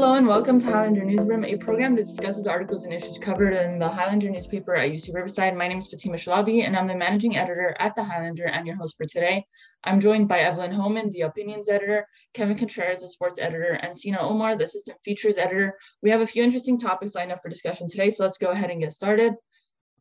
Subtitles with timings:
[0.00, 3.78] Hello and welcome to Highlander Newsroom, a program that discusses articles and issues covered in
[3.78, 5.54] the Highlander newspaper at UC Riverside.
[5.54, 8.76] My name is Fatema Shalabi, and I'm the managing editor at the Highlander and your
[8.76, 9.44] host for today.
[9.84, 14.20] I'm joined by Evelyn Homan, the opinions editor, Kevin Contreras, the sports editor, and Senna
[14.20, 15.76] Omar, the assistant features editor.
[16.02, 18.70] We have a few interesting topics lined up for discussion today, so let's go ahead
[18.70, 19.34] and get started.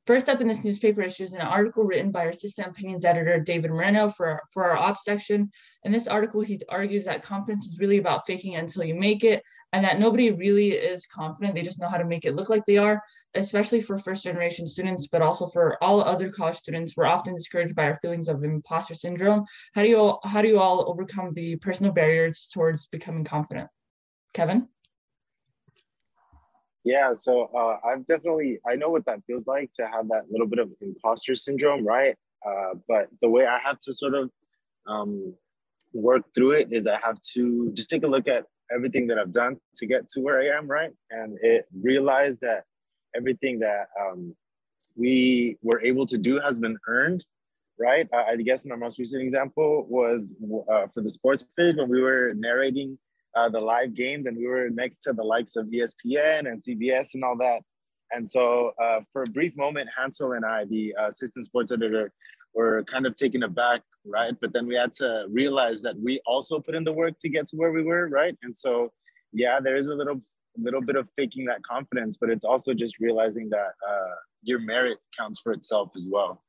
[0.10, 3.40] First up in this newspaper issue is an article written by our assistant opinions editor,
[3.40, 5.52] David Moreno, for, for our ops section.
[5.84, 9.24] In this article, he argues that confidence is really about faking it until you make
[9.24, 11.54] it, and that nobody really is confident.
[11.54, 13.00] They just know how to make it look like they are,
[13.36, 16.98] especially for first generation students, but also for all other college students.
[16.98, 19.46] We're often discouraged by our feelings of imposter syndrome.
[19.76, 23.70] How do you all, how do you all overcome the personal barriers towards becoming confident?
[24.34, 24.70] Kevin?
[26.84, 30.48] Yeah, so uh, I've definitely I know what that feels like to have that little
[30.48, 32.16] bit of imposter syndrome, right?
[32.46, 34.32] Uh, but the way I have to sort of
[34.88, 35.34] um,
[35.94, 39.32] work through it is I have to just take a look at everything that I've
[39.32, 40.92] done to get to where I am, right?
[41.12, 42.64] And it realize that
[43.16, 44.36] everything that um,
[44.96, 47.26] we were able to do has been earned,
[47.78, 48.08] right?
[48.14, 50.34] Uh, I guess my most recent example was
[50.72, 52.98] uh, for the sports page when we were narrating
[53.36, 57.10] uh, the live games, and we were next to the likes of ESPN and CBS
[57.14, 57.62] and all that.
[58.12, 62.12] And so, uh, for a brief moment, Hansel and I, the uh, assistant sports editor,
[62.56, 64.34] were kind of taken aback, right?
[64.42, 67.48] But then we had to realize that we also put in the work to get
[67.50, 68.36] to where we were, right?
[68.42, 68.92] And so,
[69.32, 70.20] yeah, there is a little
[70.58, 74.98] little bit of faking that confidence, but it's also just realizing that uh, your merit
[75.18, 76.44] counts for itself as well.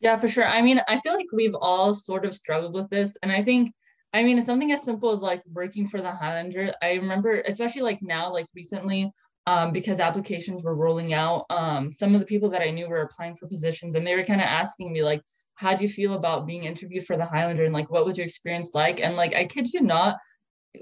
[0.00, 0.46] Yeah, for sure.
[0.46, 3.72] I mean, I feel like we've all sort of struggled with this, and I think
[4.12, 6.72] I mean, it's something as simple as like working for the Highlander.
[6.82, 9.10] I remember, especially like now, like recently,
[9.46, 13.02] um, because applications were rolling out, um, some of the people that I knew were
[13.02, 15.22] applying for positions and they were kind of asking me, like,
[15.54, 17.64] how do you feel about being interviewed for the Highlander?
[17.64, 19.00] And like, what was your experience like?
[19.00, 20.16] And like, I kid you not,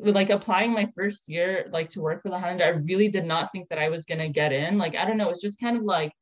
[0.00, 3.24] with like applying my first year, like to work for the Highlander, I really did
[3.24, 4.78] not think that I was going to get in.
[4.78, 6.12] Like, I don't know, it's just kind of like,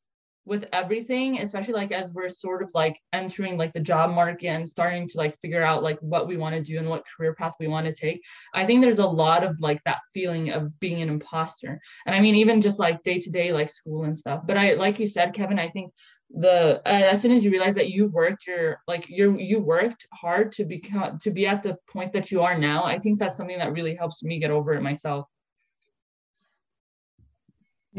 [0.47, 4.67] with everything especially like as we're sort of like entering like the job market and
[4.67, 7.55] starting to like figure out like what we want to do and what career path
[7.59, 8.23] we want to take
[8.55, 11.81] i think there's a lot of like that feeling of being an imposter.
[12.07, 14.43] And i mean even just like day to day like school and stuff.
[14.47, 15.93] But i like you said kevin i think
[16.31, 20.07] the uh, as soon as you realize that you worked your like you you worked
[20.13, 23.37] hard to become to be at the point that you are now i think that's
[23.37, 25.27] something that really helps me get over it myself.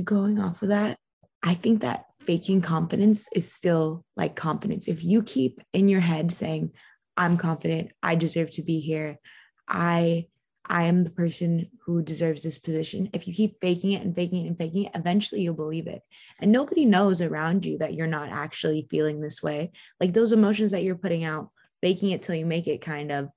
[0.03, 1.00] Going off of that
[1.47, 4.90] I think that faking confidence is still like confidence.
[4.90, 6.72] If you keep in your head saying,
[7.16, 9.18] I'm confident, I deserve to be here,
[9.66, 10.25] I
[10.66, 13.09] I am the person who deserves this position.
[13.13, 16.02] If you keep faking it and faking it and faking it, eventually you'll believe it.
[16.41, 19.72] And nobody knows around you that you're not actually feeling this way.
[20.02, 23.29] Like those emotions that you're putting out, faking it till you make it kind of,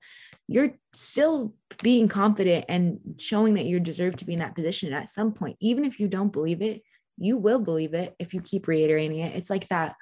[0.49, 5.07] you're still being confident and showing that you deserve to be in that position at
[5.07, 5.55] some point.
[5.61, 6.81] Even if you don't believe it,
[7.17, 9.35] you will believe it if you keep reiterating it.
[9.35, 9.95] It's like that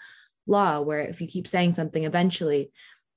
[0.47, 2.71] law where if you keep saying something, eventually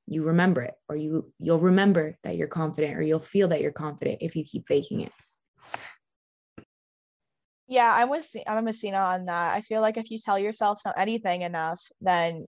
[0.06, 3.70] you remember it or you you'll remember that you're confident or you'll feel that you're
[3.70, 5.12] confident if you keep faking it.
[7.68, 9.56] Yeah, I'm with I'm with Senna on that.
[9.56, 12.44] I feel like if you tell yourself anything enough, then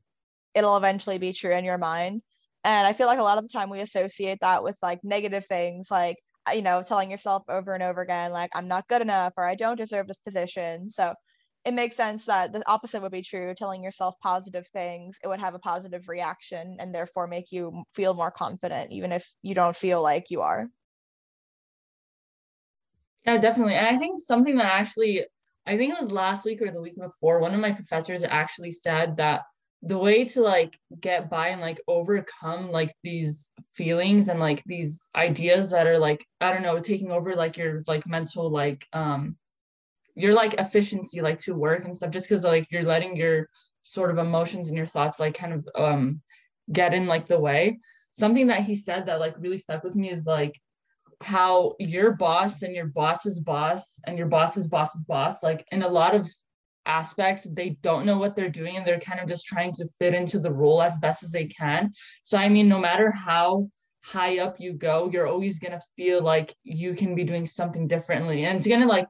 [0.55, 2.23] it'll eventually be true in your mind.
[2.65, 5.47] And I feel like a lot of the time we associate that with like negative
[5.47, 6.17] things like
[6.53, 9.55] you know telling yourself over and over again like I'm not good enough or I
[9.55, 10.91] don't deserve this position.
[10.91, 11.15] So
[11.65, 15.41] it makes sense that the opposite would be true telling yourself positive things it would
[15.41, 19.77] have a positive reaction and therefore make you feel more confident even if you don't
[19.77, 20.69] feel like you are.
[23.27, 25.25] Yeah definitely and i think something that actually
[25.67, 28.71] i think it was last week or the week before one of my professors actually
[28.71, 29.43] said that
[29.81, 35.09] the way to like get by and like overcome like these feelings and like these
[35.15, 39.37] ideas that are like i don't know taking over like your like mental like um
[40.15, 43.49] your like efficiency like to work and stuff just because like you're letting your
[43.81, 46.21] sort of emotions and your thoughts like kind of um
[46.73, 47.79] get in like the way.
[48.13, 50.59] Something that he said that like really stuck with me is like
[51.21, 55.89] how your boss and your boss's boss and your boss's boss's boss like in a
[55.89, 56.29] lot of
[56.87, 60.13] aspects they don't know what they're doing and they're kind of just trying to fit
[60.13, 61.93] into the role as best as they can.
[62.23, 63.69] So i mean no matter how
[64.03, 67.87] high up you go you're always going to feel like you can be doing something
[67.87, 68.45] differently.
[68.45, 69.09] And it's going to like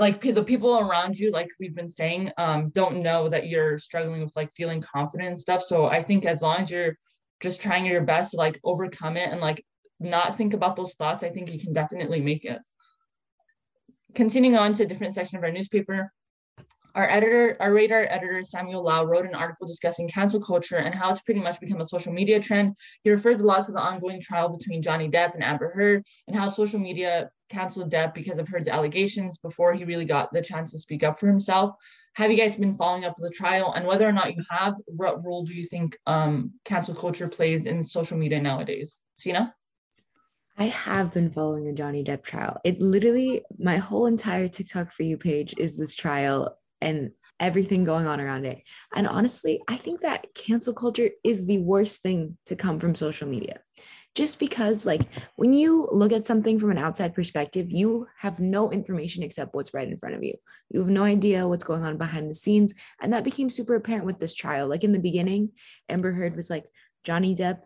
[0.00, 4.22] like the people around you like we've been saying um, don't know that you're struggling
[4.22, 5.62] with like feeling confident and stuff.
[5.62, 6.96] So i think as long as you're
[7.40, 9.62] just trying your best to like overcome it and like
[10.00, 12.60] not think about those thoughts i think you can definitely make it.
[14.14, 16.10] Continuing on to a different section of our newspaper
[16.94, 21.10] Our editor, our radar editor, Samuel Lau, wrote an article discussing cancel culture and how
[21.10, 22.76] it's pretty much become a social media trend.
[23.04, 26.36] He refers a lot to the ongoing trial between Johnny Depp and Amber Heard and
[26.36, 30.72] how social media canceled Depp because of Heard's allegations before he really got the chance
[30.72, 31.76] to speak up for himself.
[32.14, 33.72] Have you guys been following up with the trial?
[33.72, 37.66] And whether or not you have, what role do you think um, cancel culture plays
[37.66, 39.00] in social media nowadays?
[39.14, 39.54] Senna?
[40.58, 42.58] I have been following the Johnny Depp trial.
[42.64, 48.06] It literally, my whole entire TikTok for you page is this trial and everything going
[48.06, 48.62] on around it.
[48.94, 53.28] And honestly, I think that cancel culture is the worst thing to come from social
[53.28, 53.60] media.
[54.16, 55.02] Just because, like,
[55.36, 59.72] when you look at something from an outside perspective, you have no information except what's
[59.72, 60.34] right in front of you.
[60.68, 62.74] You have no idea what's going on behind the scenes.
[63.00, 64.66] And that became super apparent with this trial.
[64.66, 65.50] Like, in the beginning,
[65.88, 66.66] Amber Heard was like,
[67.04, 67.60] Johnny Depp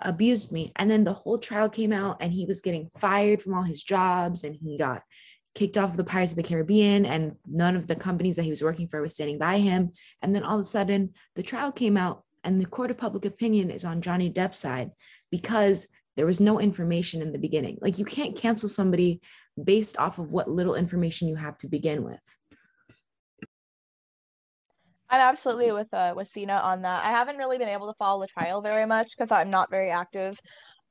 [0.00, 0.72] abused me.
[0.76, 3.82] And then the whole trial came out, and he was getting fired from all his
[3.82, 5.02] jobs, and he got
[5.54, 8.50] kicked off of the Pirates of the Caribbean, and none of the companies that he
[8.50, 9.92] was working for was standing by him.
[10.22, 13.24] And then all of a sudden, the trial came out, and the court of public
[13.24, 14.90] opinion is on Johnny Depp's side
[15.30, 17.78] because there was no information in the beginning.
[17.80, 19.20] Like you can't cancel somebody
[19.62, 22.20] based off of what little information you have to begin with.
[25.08, 27.04] I'm absolutely with uh, with Senna on that.
[27.04, 29.90] I haven't really been able to follow the trial very much because I'm not very
[29.90, 30.38] active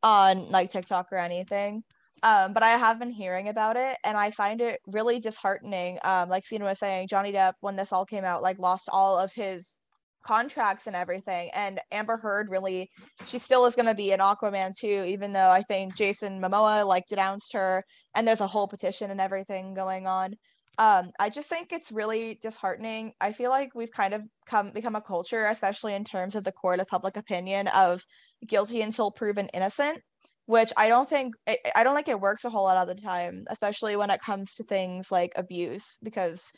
[0.03, 1.83] on like TikTok or anything.
[2.23, 5.99] Um, but I have been hearing about it and I find it really disheartening.
[6.03, 9.17] Um, like Senna was saying, Johnny Depp, when this all came out, like lost all
[9.17, 9.77] of his
[10.23, 11.49] contracts and everything.
[11.55, 12.89] And Amber Heard really,
[13.25, 16.85] she still is going to be an Aquaman 2, even though I think Jason Momoa
[16.85, 17.85] like denounced her
[18.15, 20.35] and there's a whole petition and everything going on.
[20.77, 23.11] Um, I just think it's really disheartening.
[23.19, 26.53] I feel like we've kind of come become a culture, especially in terms of the
[26.53, 28.01] court of public opinion, of
[28.47, 30.01] guilty until proven innocent
[30.49, 31.35] which I don't think
[31.75, 34.55] I don't think it works a whole lot of the time, especially when it comes
[34.55, 35.99] to things like abuse.
[36.01, 36.51] Because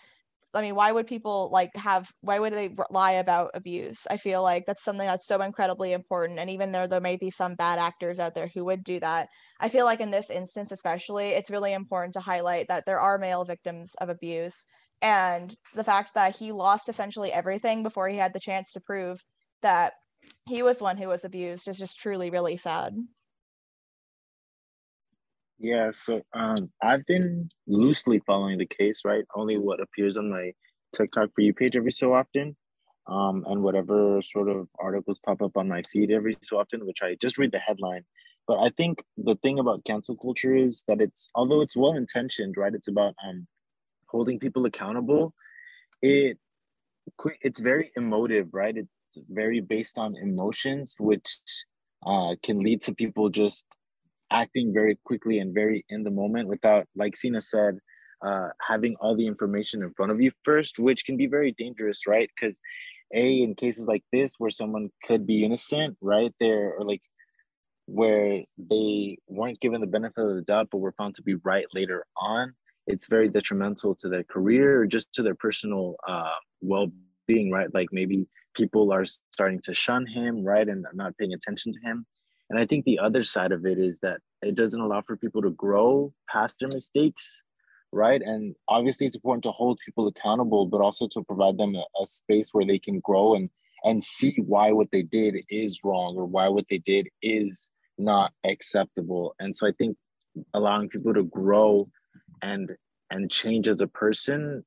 [0.53, 2.09] I mean, why would people like have?
[2.21, 4.07] Why would they lie about abuse?
[4.09, 6.39] I feel like that's something that's so incredibly important.
[6.39, 9.27] And even though there may be some bad actors out there who would do that,
[9.59, 13.17] I feel like in this instance, especially, it's really important to highlight that there are
[13.17, 14.67] male victims of abuse,
[15.01, 19.19] and the fact that he lost essentially everything before he had the chance to prove
[19.63, 19.91] that
[20.47, 22.93] he was one who was abused is just truly really sad.
[25.61, 29.23] Yeah, so um, I've been loosely following the case, right?
[29.35, 30.53] Only what appears on my
[30.95, 32.55] TikTok for you page every so often,
[33.07, 37.03] um, and whatever sort of articles pop up on my feed every so often, which
[37.03, 38.03] I just read the headline.
[38.47, 42.55] But I think the thing about cancel culture is that it's although it's well intentioned,
[42.57, 42.73] right?
[42.73, 43.45] It's about um,
[44.07, 45.35] holding people accountable.
[46.01, 46.39] It
[47.41, 48.75] it's very emotive, right?
[48.75, 48.89] It's
[49.29, 51.37] very based on emotions, which
[52.03, 53.67] uh, can lead to people just
[54.31, 57.77] acting very quickly and very in the moment without, like Senna said,
[58.25, 62.07] uh, having all the information in front of you first, which can be very dangerous,
[62.07, 62.29] right?
[62.35, 62.59] Because
[63.13, 67.01] a in cases like this where someone could be innocent, right there, or like
[67.87, 71.65] where they weren't given the benefit of the doubt but were found to be right
[71.73, 72.53] later on,
[72.87, 77.73] it's very detrimental to their career or just to their personal uh, well-being, right?
[77.73, 82.05] Like maybe people are starting to shun him, right, and not paying attention to him
[82.51, 85.41] and I think the other side of it is that it doesn't allow for people
[85.41, 87.41] to grow past their mistakes,
[87.93, 88.21] right?
[88.21, 92.05] And obviously, it's important to hold people accountable, but also to provide them a, a
[92.05, 93.49] space where they can grow and
[93.85, 98.33] and see why what they did is wrong or why what they did is not
[98.43, 99.33] acceptable.
[99.39, 99.95] And so I think
[100.53, 101.89] allowing people to grow
[102.41, 102.75] and
[103.11, 104.65] and change as a person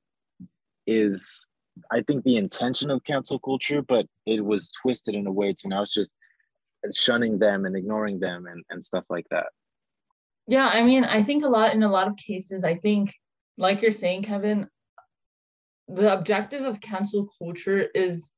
[0.87, 1.47] is
[1.93, 5.69] I think the intention of cancel culture, but it was twisted in a way to
[5.69, 6.13] now it's just
[6.93, 9.47] shunning them and ignoring them and, and stuff like that.
[10.47, 13.15] Yeah i mean i think a lot in a lot of cases i think
[13.57, 14.69] like you're saying kevin
[15.89, 18.31] the objective of cancel culture is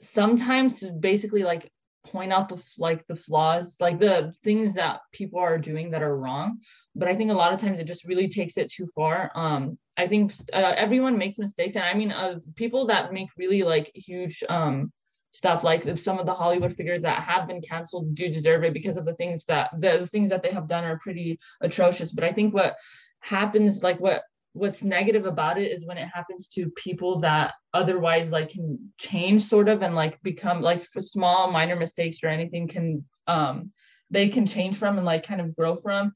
[0.00, 1.70] sometimes to basically like
[2.06, 6.16] point out the like the flaws like the things that people are doing that are
[6.16, 6.58] wrong.
[6.96, 9.30] But i think a lot of times it just really takes it too far.
[9.34, 11.76] Um i think uh, everyone makes mistakes.
[11.76, 14.92] And i mean uh, people that make really like huge um
[15.32, 18.72] stuff like if some of the hollywood figures that have been canceled do deserve it
[18.72, 22.10] because of the things that the, things that they have done are pretty atrocious.
[22.12, 22.76] But i think what
[23.20, 24.22] happens like what
[24.52, 29.42] what's negative about it is when it happens to people that otherwise like can change
[29.42, 33.70] sort of and like become like small minor mistakes or anything can um
[34.10, 36.12] they can change from and like kind of grow from.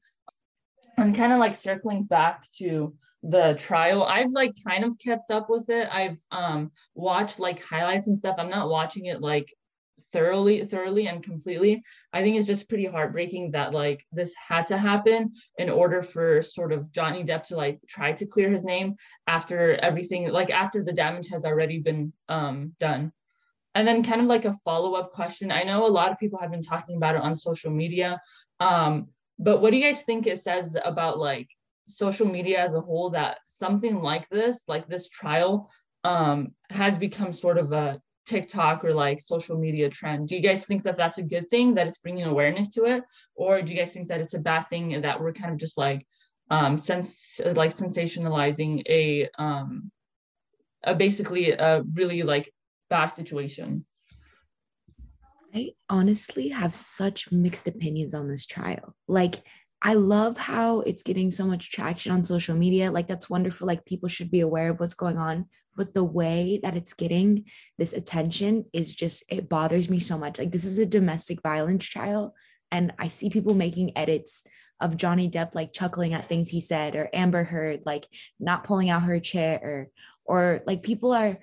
[0.97, 2.93] And kind of like circling back to
[3.27, 5.87] the trial i've like kind of kept up with it.
[5.91, 8.35] I've um watched like highlights and stuff.
[8.37, 9.51] I'm not watching it like
[10.11, 11.81] thoroughly thoroughly and completely.
[12.13, 16.41] I think it's just pretty heartbreaking that like this had to happen in order for
[16.41, 20.83] sort of johnny depp to like try to clear his name after everything like after
[20.83, 23.11] the damage has already been um done.
[23.73, 25.51] And then kind of like a follow-up question.
[25.51, 28.21] I know a lot of people have been talking about it on social media
[28.59, 29.07] um
[29.39, 31.49] but what do you guys think it says about like
[31.87, 35.69] social media as a whole that something like this like this trial
[36.03, 40.27] um has become sort of a TikTok or like social media trend.
[40.27, 43.03] Do you guys think that that's a good thing that it's bringing awareness to it,
[43.35, 45.77] or do you guys think that it's a bad thing that we're kind of just
[45.77, 46.05] like
[46.51, 49.91] um sense like sensationalizing a um
[50.83, 52.51] a basically a really like
[52.89, 53.85] bad situation?
[55.53, 58.93] I honestly have such mixed opinions on this trial.
[59.07, 59.35] Like
[59.85, 62.91] I love how it's getting so much traction on social media.
[62.91, 63.67] Like that's wonderful.
[63.67, 67.45] Like people should be aware of what's going on but the way that it's getting
[67.77, 71.85] this attention is just it bothers me so much like this is a domestic violence
[71.85, 72.33] trial
[72.71, 74.45] and i see people making edits
[74.81, 78.05] of johnny depp like chuckling at things he said or amber heard like
[78.39, 79.89] not pulling out her chair or
[80.25, 81.37] or like people are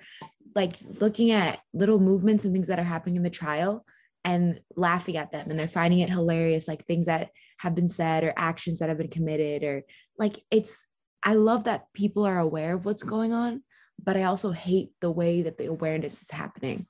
[0.55, 3.85] like looking at little movements and things that are happening in the trial
[4.25, 7.29] and laughing at them and they're finding it hilarious like things that
[7.63, 9.83] have been said or actions that have been committed or
[10.19, 10.85] like it's
[11.23, 13.63] i love that people are aware of what's going on
[14.01, 16.87] but I also hate the way that the awareness is happening.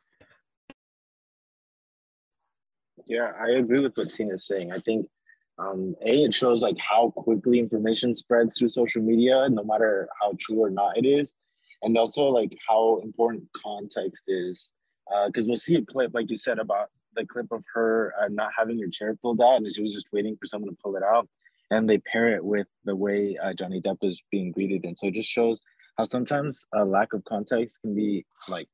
[3.06, 4.72] Yeah, I agree with what Tina's saying.
[4.72, 5.08] I think
[5.60, 10.34] um, a it shows like how quickly information spreads through social media, no matter how
[10.40, 11.36] true or not it is,
[11.82, 14.72] and also like how important context is.
[15.14, 18.14] Uh, because uh, we'll see a clip, like you said, about the clip of her
[18.22, 20.78] uh, not having her chair pulled out, and she was just waiting for someone to
[20.84, 21.28] pull it out,
[21.72, 25.08] and they pair it with the way uh, Johnny Depp is being greeted, and so
[25.08, 25.62] it just shows
[25.98, 28.68] how sometimes a lack of context can be like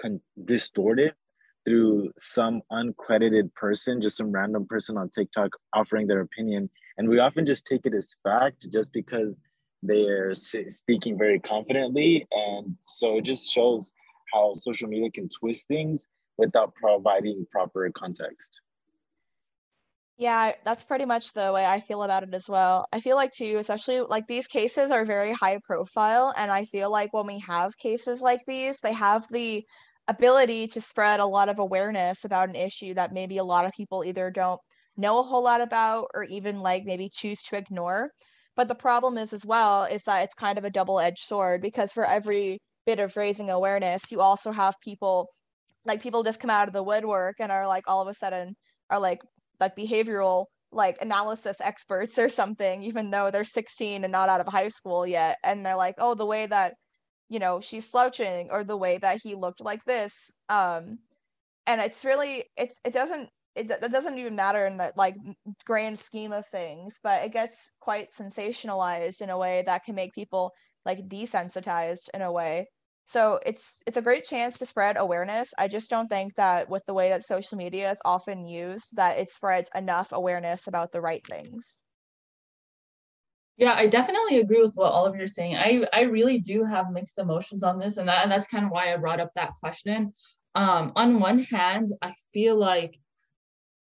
[0.00, 1.14] con- distorted
[1.64, 6.70] through some uncredited person, just some random person on TikTok offering their opinion.
[6.96, 9.40] And we often just take it as fact just because
[9.82, 12.26] they're speaking very confidently.
[12.34, 13.92] And so it just shows
[14.32, 18.60] how social media can twist things without providing proper context.
[20.16, 22.86] Yeah, that's pretty much the way I feel about it as well.
[22.92, 26.90] I feel like too, especially like these cases are very high profile, and I feel
[26.90, 29.64] like when we have cases like these, they have the
[30.08, 33.72] ability to spread a lot of awareness about an issue that maybe a lot of
[33.72, 34.60] people either don't
[34.96, 38.10] know a whole lot about or even like maybe choose to ignore.
[38.56, 41.92] But the problem is as well is that it's kind of a double-edged sword because
[41.92, 45.28] for every bit of raising awareness, you also have people
[45.88, 48.54] like people just come out of the woodwork and are like all of a sudden
[48.90, 49.20] are like
[49.60, 54.46] like behavioral like analysis experts or something even though they're 16 and not out of
[54.46, 55.38] high school yet.
[55.42, 56.74] And they're like oh the way that
[57.28, 60.98] you know she's slouching or the way that he looked like this um
[61.66, 65.16] and it's really it's it doesn't it, it doesn't even matter in the like
[65.66, 70.12] grand scheme of things but it gets quite sensationalized in a way that can make
[70.14, 70.52] people
[70.86, 72.66] like desensitized in a way
[73.08, 75.54] so it's it's a great chance to spread awareness.
[75.56, 79.18] I just don't think that with the way that social media is often used that
[79.18, 81.78] it spreads enough awareness about the right things.
[83.56, 85.56] Yeah, I definitely agree with what all of you are saying.
[85.56, 88.70] I I really do have mixed emotions on this, and that and that's kind of
[88.70, 90.12] why I brought up that question.
[90.54, 92.98] Um, on one hand, I feel like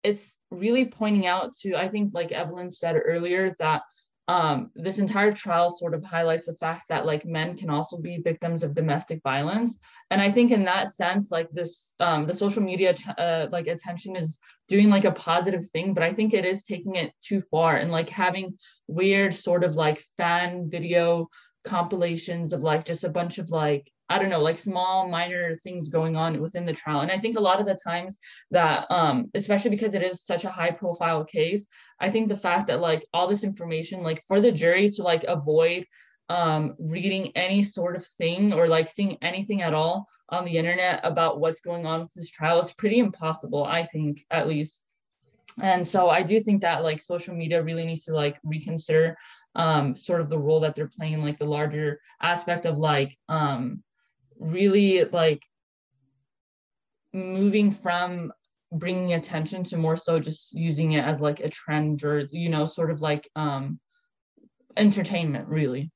[0.03, 3.81] it's really pointing out to I think like Evelyn said earlier that
[4.27, 8.23] um, this entire trial sort of highlights the fact that like men can also be
[8.23, 9.79] victims of domestic violence.
[10.11, 14.17] And i think in that sense like this um, the social media uh, like attention
[14.17, 14.39] is
[14.69, 17.91] doing like a positive thing but i think it is taking it too far and
[17.91, 21.29] like having weird sort of like fan video
[21.65, 25.89] compilations of like just a bunch of like I don't know, like small minor things
[25.89, 27.01] going on within the trial.
[27.01, 28.19] And I think a lot of the times
[28.51, 31.65] that, um, especially because it is such a high profile case,
[31.99, 35.25] I think the fact that like all this information, like for the jury to like
[35.25, 35.87] avoid
[36.29, 41.01] um, reading any sort of thing or like seeing anything at all on the internet
[41.03, 44.83] about what's going on with this trial is pretty impossible, I think, at least.
[45.61, 49.17] And so I do think that like social media really needs to like reconsider
[49.55, 53.83] um, sort of the role that they're playing, like the larger aspect of like um,
[54.39, 55.43] really like
[57.13, 58.33] moving from
[58.73, 62.67] bringing attention to more so just using it as like a trend or you know
[62.67, 63.79] sort of like um
[64.77, 65.93] entertainment really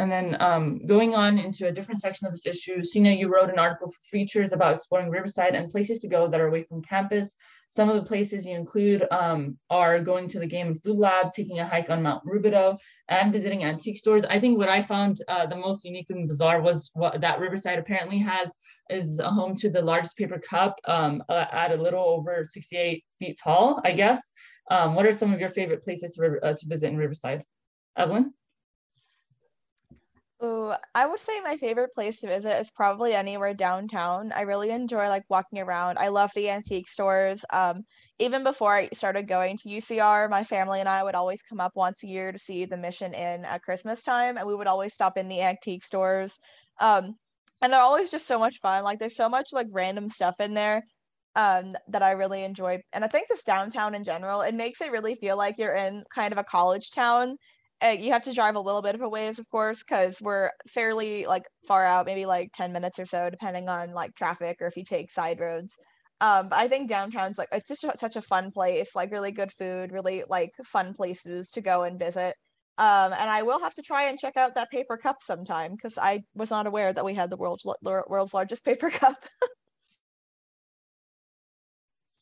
[0.00, 3.50] and then um, going on into a different section of this issue, Senna, you wrote
[3.50, 6.80] an article for features about exploring Riverside and places to go that are away from
[6.80, 7.30] campus.
[7.72, 11.32] Some of the places you include um, are going to the Game and Food Lab,
[11.32, 12.76] taking a hike on Mount Rubidoux,
[13.08, 14.24] and visiting antique stores.
[14.24, 17.78] I think what I found uh, the most unique and bizarre was what that Riverside
[17.78, 18.52] apparently has
[18.90, 23.38] is a home to the largest paper cup um, at a little over 68 feet
[23.42, 24.20] tall, I guess.
[24.68, 27.44] Um, what are some of your favorite places to, uh, to visit in Riverside?
[27.96, 28.34] Evelyn?
[30.42, 34.32] Ooh, I would say my favorite place to visit is probably anywhere downtown.
[34.32, 35.98] I really enjoy like walking around.
[35.98, 37.44] I love the antique stores.
[37.52, 37.82] Um,
[38.18, 41.72] even before I started going to UCR, my family and I would always come up
[41.76, 44.94] once a year to see the Mission Inn at Christmas time, and we would always
[44.94, 46.38] stop in the antique stores.
[46.80, 47.16] Um,
[47.60, 48.82] and they're always just so much fun.
[48.82, 50.82] Like there's so much like random stuff in there
[51.36, 52.78] um that I really enjoy.
[52.92, 56.02] And I think this downtown in general, it makes it really feel like you're in
[56.14, 57.36] kind of a college town
[57.84, 60.50] uh, you have to drive a little bit of a ways, of course, because we're
[60.68, 64.66] fairly like far out, maybe like 10 minutes or so, depending on like traffic or
[64.66, 65.78] if you take side roads.
[66.20, 69.50] Um, but I think downtown's like it's just such a fun place, like really good
[69.52, 72.34] food, really like fun places to go and visit.
[72.78, 75.98] Um, and I will have to try and check out that paper cup sometime because
[75.98, 79.16] I was not aware that we had the world's world's largest paper cup.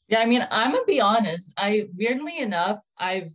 [0.08, 1.52] yeah, I mean, I'm gonna be honest.
[1.56, 3.30] I weirdly enough, I've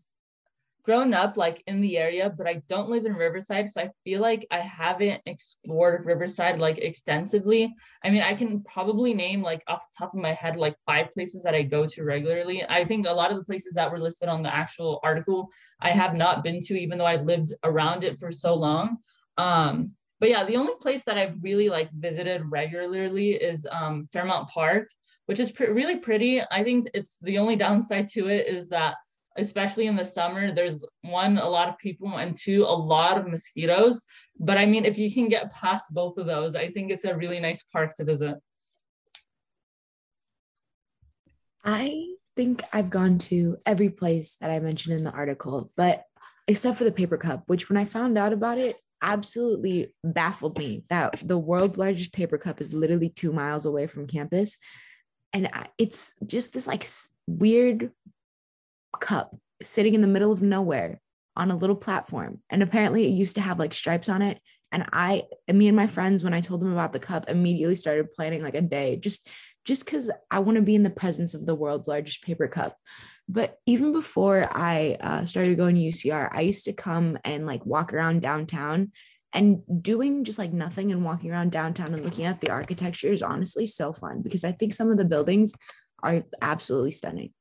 [0.84, 3.70] grown up like in the area, but I don't live in Riverside.
[3.70, 7.74] So I feel like I haven't explored Riverside like extensively.
[8.04, 11.12] I mean, I can probably name like off the top of my head like five
[11.12, 12.64] places that I go to regularly.
[12.68, 15.50] I think a lot of the places that were listed on the actual article
[15.80, 18.98] I have not been to, even though I've lived around it for so long.
[19.38, 24.50] Um, but yeah, the only place that I've really like visited regularly is um, Fairmount
[24.50, 24.90] Park,
[25.28, 26.42] which is pr- really pretty.
[26.42, 28.96] I think it's the only downside to it is that
[29.38, 33.28] especially in the summer there's one a lot of people and two a lot of
[33.28, 34.02] mosquitoes.
[34.40, 37.16] But i mean if you can get past both of those i think it's a
[37.16, 38.36] really nice park to visit.
[41.66, 46.04] I think i've gone to every place that i mentioned in the article but
[46.48, 50.84] except for the paper cup which when i found out about it absolutely baffled me
[50.90, 54.58] that the world's largest paper cup is literally two miles away from campus.
[55.34, 56.86] And it's just this like
[57.28, 57.92] weird
[59.00, 61.00] cup sitting in the middle of nowhere
[61.36, 62.42] on a little platform.
[62.50, 64.40] And apparently it used to have like stripes on it.
[64.72, 68.14] And I, me and my friends, when I told them about the cup, immediately started
[68.14, 69.30] planning like a day just
[69.66, 72.78] just because I want to be in the presence of the world's largest paper cup.
[73.30, 77.66] But even before I uh, started going to UCR, I used to come and like
[77.66, 78.92] walk around downtown
[79.32, 83.24] and doing just like nothing and walking around downtown and looking at the architecture is
[83.24, 85.56] honestly so fun because I think some of the buildings
[86.04, 87.32] are absolutely stunning.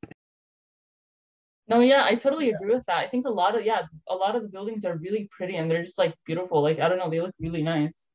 [1.72, 2.98] No, yeah, I totally agree with that.
[2.98, 5.70] I think a lot of yeah, a lot of the buildings are really pretty and
[5.70, 6.62] they're just like beautiful.
[6.62, 8.08] Like I don't know, they look really nice.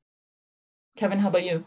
[0.95, 1.65] Kevin, how about you?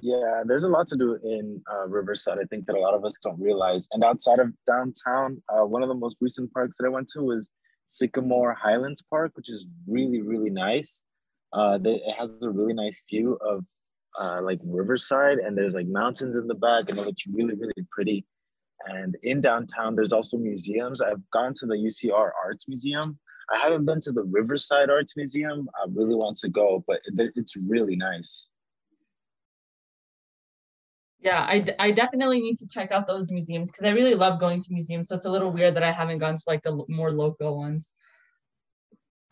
[0.00, 2.38] Yeah, there's a lot to do in uh, Riverside.
[2.38, 3.88] I think that a lot of us don't realize.
[3.90, 7.22] And outside of downtown, uh, one of the most recent parks that I went to
[7.22, 7.50] was
[7.88, 11.02] Sycamore Highlands Park, which is really really nice.
[11.52, 13.64] Uh, they, it has a really nice view of
[14.16, 17.84] uh, like Riverside, and there's like mountains in the back, and it looks really really
[17.90, 18.24] pretty.
[18.86, 21.00] And in downtown, there's also museums.
[21.00, 23.18] I've gone to the UCR Arts Museum.
[23.52, 25.68] I haven't been to the Riverside Arts Museum.
[25.74, 27.00] I really want to go, but
[27.36, 28.50] it's really nice.
[31.20, 34.62] Yeah, I, I definitely need to check out those museums because I really love going
[34.62, 35.08] to museums.
[35.08, 37.92] So it's a little weird that I haven't gone to like the more local ones.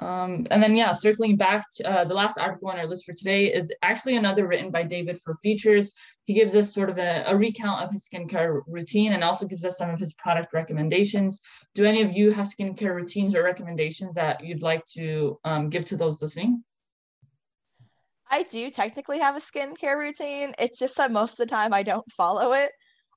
[0.00, 3.12] Um, and then, yeah, circling back to uh, the last article on our list for
[3.12, 5.90] today is actually another written by David for features.
[6.24, 9.64] He gives us sort of a, a, recount of his skincare routine and also gives
[9.64, 11.40] us some of his product recommendations.
[11.74, 15.84] Do any of you have skincare routines or recommendations that you'd like to um, give
[15.87, 16.62] to those listening?
[18.30, 20.52] I do technically have a skincare routine.
[20.61, 22.70] It's just that most of the time I don't follow it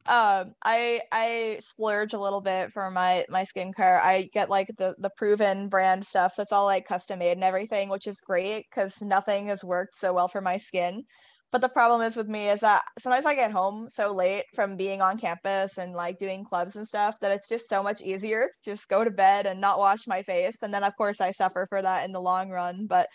[0.08, 4.02] um i i splurge a little bit for my my skincare.
[4.02, 7.90] I get like the the proven brand stuff that's all like custom made and everything
[7.90, 11.04] which is great because nothing has worked so well for my skin.
[11.52, 14.76] But the problem is with me is that sometimes i get home so late from
[14.78, 18.48] being on campus and like doing clubs and stuff that it's just so much easier
[18.48, 20.64] to just go to bed and not wash my face.
[20.64, 22.88] And then of course i suffer for that in the long run.
[22.88, 23.08] But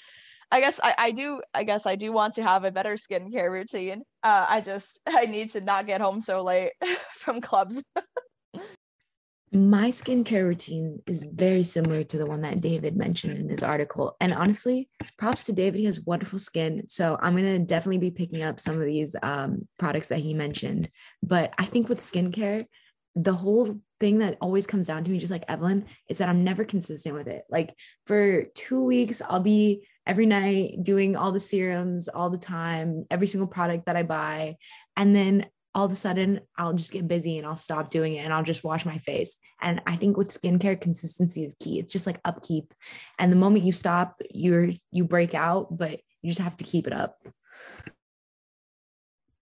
[0.51, 3.51] I guess I, I do I guess I do want to have a better skincare
[3.51, 4.03] routine.
[4.23, 6.73] Uh, I just I need to not get home so late
[7.13, 7.83] from clubs.
[9.53, 14.17] My skincare routine is very similar to the one that David mentioned in his article.
[14.21, 15.79] And honestly, props to David.
[15.79, 16.83] He has wonderful skin.
[16.89, 20.35] So I'm going to definitely be picking up some of these um, products that he
[20.35, 20.91] mentioned.
[21.23, 22.67] But I think with skincare,
[23.15, 26.45] the whole thing that always comes down to me, just like Evelyn, is that I'm
[26.45, 27.45] never consistent with it.
[27.49, 27.73] Like
[28.05, 33.27] for two weeks, I'll be every night doing all the serums all the time, every
[33.27, 34.57] single product that I buy.
[34.97, 38.25] And then all of a sudden I'll just get busy and I'll stop doing it
[38.25, 39.37] and I'll just wash my face.
[39.61, 41.79] And I think with skincare, consistency is key.
[41.79, 42.73] It's just like upkeep.
[43.19, 46.87] And the moment you stop, you're you break out, but you just have to keep
[46.87, 47.19] it up.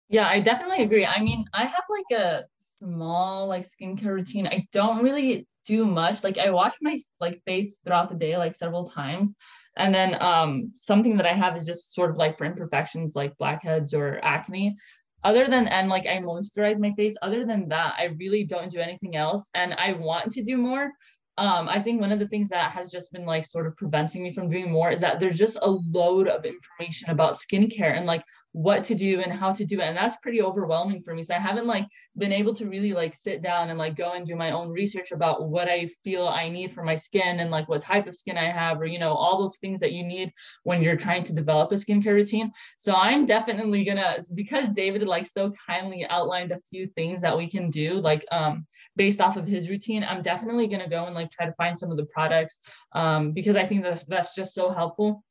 [0.09, 1.07] Yeah, I definitely agree.
[1.07, 4.47] I mean, I have like a small like skincare routine.
[4.47, 6.23] I don't really do much.
[6.23, 9.35] Like I wash my like face throughout the day like several times.
[9.77, 13.37] And then um something that I have is just sort of like for imperfections like
[13.39, 14.77] blackheads or acne.
[15.23, 17.17] Other than and like I moisturize my face.
[17.23, 19.49] Other than that, I really don't do anything else.
[19.55, 20.93] And I want to do more
[21.37, 24.23] um, I think one of the things that has just been like sort of preventing
[24.23, 28.07] me from doing more is that there's just a load of information about skincare and
[28.07, 28.25] like
[28.55, 29.83] what to do and how to do it.
[29.83, 31.25] And that's pretty overwhelming for me.
[31.25, 34.25] So i haven't like been able to really like sit down and like go and
[34.25, 37.69] do my own research about what i feel i need for my skin and like
[37.69, 40.33] what type of skin i have or you know all those things that you need
[40.63, 42.53] when you're trying to develop a skincare routine.
[42.79, 47.51] So i'm definitely gonna because david like so kindly outlined a few things that we
[47.51, 51.31] can do like um based off of his routine i'm definitely gonna go and like
[51.31, 52.61] try to find some of the products
[52.93, 55.25] um because i think that's that's just so helpful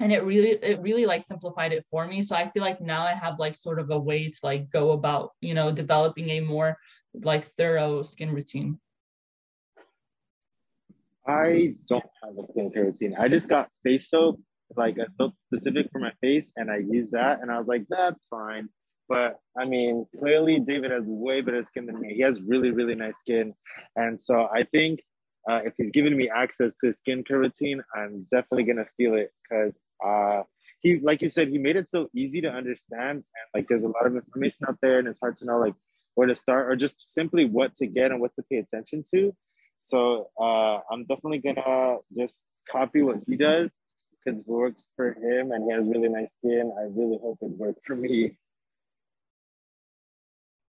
[0.00, 2.22] and it really it really like simplified it for me.
[2.22, 4.92] So i feel like now i have like sort of a way to like go
[4.92, 6.76] about you know developing a more
[7.14, 8.78] like thorough skin routine.
[11.26, 13.16] I don't have a skincare routine.
[13.18, 14.40] I just got face soap
[14.76, 17.84] like a soap specific for my face and i use that and i was like
[17.88, 18.68] that's fine.
[19.08, 22.14] But i mean clearly david has way better skin than me.
[22.14, 23.54] He has really really nice skin.
[23.94, 25.00] And so i think
[25.48, 29.30] uh, if he's giving me access to his skincare routine, I'm definitely gonna steal it
[29.42, 29.72] because
[30.04, 30.42] uh,
[30.80, 33.88] he, like you said, he made it so easy to understand, and like there's a
[33.88, 35.74] lot of information out there, and it's hard to know like
[36.14, 39.34] where to start or just simply what to get and what to pay attention to.
[39.78, 43.70] So uh, I'm definitely gonna just copy what he does
[44.24, 46.72] because it works for him, and he has really nice skin.
[46.78, 48.38] I really hope it works for me.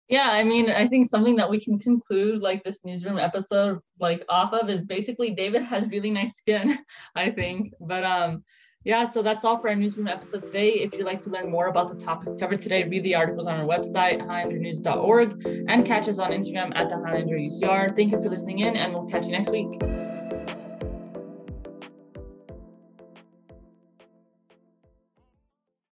[0.08, 4.24] Yeah, I mean, I think something that we can conclude like this newsroom episode like
[4.30, 6.78] off of is basically David has really nice skin,
[7.16, 7.74] I think.
[7.80, 8.44] But um
[8.86, 10.70] yeah, so that's all for our newsroom episode today.
[10.74, 13.60] If you'd like to learn more about the topics covered today, read the articles on
[13.60, 17.96] our website, highlandernews.org, and catch us on Instagram at the Highlander UCR.
[17.96, 19.82] Thank you for listening in, and we'll catch you next week.